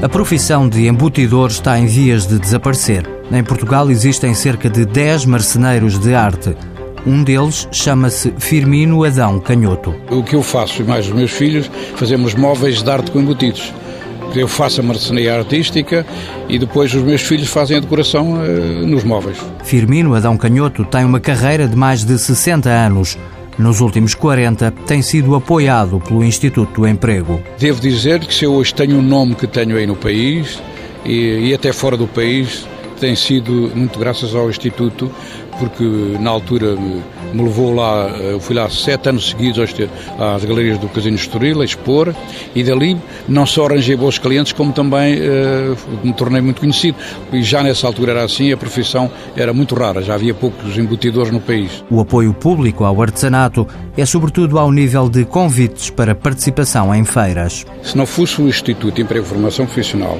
A 0.00 0.08
profissão 0.08 0.68
de 0.68 0.86
embutidor 0.86 1.50
está 1.50 1.76
em 1.76 1.86
vias 1.86 2.24
de 2.24 2.38
desaparecer. 2.38 3.04
Em 3.32 3.42
Portugal 3.42 3.90
existem 3.90 4.32
cerca 4.32 4.70
de 4.70 4.86
10 4.86 5.24
marceneiros 5.24 5.98
de 5.98 6.14
arte. 6.14 6.54
Um 7.04 7.24
deles 7.24 7.66
chama-se 7.72 8.32
Firmino 8.38 9.02
Adão 9.02 9.40
Canhoto. 9.40 9.92
O 10.08 10.22
que 10.22 10.36
eu 10.36 10.42
faço, 10.42 10.82
e 10.82 10.84
mais 10.84 11.06
os 11.06 11.12
meus 11.12 11.32
filhos, 11.32 11.68
fazemos 11.96 12.36
móveis 12.36 12.80
de 12.80 12.88
arte 12.88 13.10
com 13.10 13.18
embutidos. 13.18 13.74
Eu 14.36 14.46
faço 14.46 14.80
a 14.80 14.84
marcenaria 14.84 15.36
artística 15.36 16.06
e 16.48 16.60
depois 16.60 16.94
os 16.94 17.02
meus 17.02 17.22
filhos 17.22 17.48
fazem 17.48 17.76
a 17.76 17.80
decoração 17.80 18.34
uh, 18.34 18.86
nos 18.86 19.02
móveis. 19.02 19.38
Firmino 19.64 20.14
Adão 20.14 20.36
Canhoto 20.36 20.84
tem 20.84 21.04
uma 21.04 21.18
carreira 21.18 21.66
de 21.66 21.74
mais 21.74 22.04
de 22.04 22.16
60 22.16 22.68
anos. 22.70 23.18
Nos 23.58 23.80
últimos 23.80 24.14
40, 24.14 24.70
tem 24.86 25.02
sido 25.02 25.34
apoiado 25.34 25.98
pelo 25.98 26.22
Instituto 26.22 26.82
do 26.82 26.86
Emprego. 26.86 27.42
Devo 27.58 27.80
dizer 27.80 28.20
que 28.20 28.32
se 28.32 28.44
eu 28.44 28.54
hoje 28.54 28.72
tenho 28.72 28.96
o 28.96 28.98
um 29.00 29.02
nome 29.02 29.34
que 29.34 29.48
tenho 29.48 29.76
aí 29.76 29.84
no 29.84 29.96
país 29.96 30.62
e, 31.04 31.48
e 31.48 31.54
até 31.54 31.72
fora 31.72 31.96
do 31.96 32.06
país, 32.06 32.64
tem 32.98 33.14
sido 33.14 33.70
muito 33.74 33.98
graças 33.98 34.34
ao 34.34 34.48
Instituto, 34.50 35.10
porque 35.58 35.84
na 36.20 36.30
altura 36.30 36.76
me, 36.76 37.02
me 37.32 37.42
levou 37.42 37.74
lá, 37.74 38.08
eu 38.08 38.40
fui 38.40 38.54
lá 38.54 38.68
sete 38.70 39.08
anos 39.08 39.30
seguidos 39.30 39.58
às 40.18 40.44
galerias 40.44 40.78
do 40.78 40.88
Casino 40.88 41.16
Estoril 41.16 41.60
a 41.60 41.64
expor 41.64 42.14
e 42.54 42.62
dali 42.62 42.96
não 43.28 43.44
só 43.44 43.66
arranjei 43.66 43.96
bons 43.96 44.18
clientes, 44.18 44.52
como 44.52 44.72
também 44.72 45.18
uh, 45.18 45.76
me 46.02 46.12
tornei 46.12 46.40
muito 46.40 46.60
conhecido. 46.60 46.96
E 47.32 47.42
já 47.42 47.62
nessa 47.62 47.86
altura 47.86 48.12
era 48.12 48.24
assim, 48.24 48.52
a 48.52 48.56
profissão 48.56 49.10
era 49.36 49.52
muito 49.52 49.74
rara, 49.74 50.02
já 50.02 50.14
havia 50.14 50.34
poucos 50.34 50.76
embutidores 50.78 51.32
no 51.32 51.40
país. 51.40 51.84
O 51.90 52.00
apoio 52.00 52.32
público 52.32 52.84
ao 52.84 53.00
artesanato 53.02 53.66
é 53.96 54.06
sobretudo 54.06 54.58
ao 54.58 54.70
nível 54.70 55.08
de 55.08 55.24
convites 55.24 55.90
para 55.90 56.14
participação 56.14 56.94
em 56.94 57.04
feiras. 57.04 57.66
Se 57.82 57.96
não 57.96 58.06
fosse 58.06 58.40
o 58.40 58.48
Instituto 58.48 58.94
de 58.94 59.02
Emprego 59.02 59.24
e 59.24 59.28
Formação 59.28 59.66
Profissional 59.66 60.18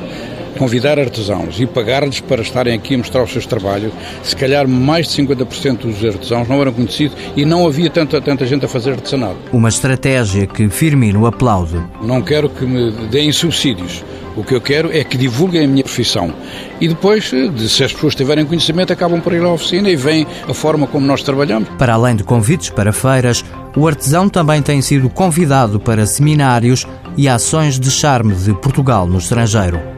convidar 0.58 0.98
artesãos 0.98 1.60
e 1.60 1.66
pagar-lhes 1.66 2.20
para 2.20 2.42
estarem 2.42 2.74
aqui 2.74 2.94
a 2.94 2.98
mostrar 2.98 3.22
os 3.22 3.30
seus 3.30 3.46
trabalhos, 3.46 3.92
se 4.22 4.36
calhar 4.36 4.66
mais 4.68 5.08
de 5.08 5.22
50% 5.22 5.78
dos 5.78 6.04
artesãos 6.04 6.48
não 6.48 6.60
eram 6.60 6.72
conhecidos 6.72 7.16
e 7.36 7.44
não 7.44 7.66
havia 7.66 7.88
tanta, 7.88 8.20
tanta 8.20 8.44
gente 8.44 8.64
a 8.64 8.68
fazer 8.68 8.92
artesanato. 8.92 9.36
Uma 9.52 9.68
estratégia 9.68 10.46
que 10.46 10.68
Firmino 10.68 11.24
aplaude. 11.26 11.80
Não 12.02 12.20
quero 12.20 12.50
que 12.50 12.64
me 12.64 12.90
deem 13.08 13.32
subsídios. 13.32 14.04
O 14.36 14.44
que 14.44 14.54
eu 14.54 14.60
quero 14.60 14.96
é 14.96 15.02
que 15.02 15.16
divulguem 15.16 15.64
a 15.64 15.66
minha 15.66 15.82
profissão. 15.82 16.32
E 16.80 16.86
depois, 16.86 17.28
se 17.68 17.82
as 17.82 17.92
pessoas 17.92 18.14
tiverem 18.14 18.46
conhecimento, 18.46 18.92
acabam 18.92 19.20
por 19.20 19.32
ir 19.32 19.42
à 19.42 19.48
oficina 19.48 19.90
e 19.90 19.96
veem 19.96 20.26
a 20.48 20.54
forma 20.54 20.86
como 20.86 21.04
nós 21.04 21.22
trabalhamos. 21.24 21.68
Para 21.70 21.94
além 21.94 22.14
de 22.14 22.22
convites 22.22 22.70
para 22.70 22.92
feiras, 22.92 23.44
o 23.76 23.88
artesão 23.88 24.28
também 24.28 24.62
tem 24.62 24.80
sido 24.80 25.08
convidado 25.08 25.80
para 25.80 26.06
seminários 26.06 26.86
e 27.16 27.28
ações 27.28 27.80
de 27.80 27.90
charme 27.90 28.34
de 28.34 28.54
Portugal 28.54 29.08
no 29.08 29.18
estrangeiro. 29.18 29.97